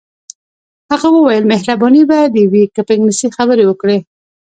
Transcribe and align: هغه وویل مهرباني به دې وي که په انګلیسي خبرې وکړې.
هغه 0.91 1.07
وویل 1.11 1.43
مهرباني 1.51 2.03
به 2.09 2.19
دې 2.35 2.43
وي 2.51 2.63
که 2.75 2.81
په 2.85 2.91
انګلیسي 2.95 3.27
خبرې 3.37 3.63
وکړې. 3.67 3.97